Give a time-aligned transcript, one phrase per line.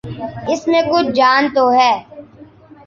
[0.51, 1.93] اس میں کچھ جان تو ہے۔